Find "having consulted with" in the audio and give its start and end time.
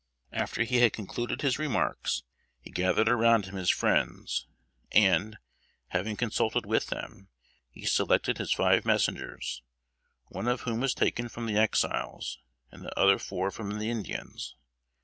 5.89-6.87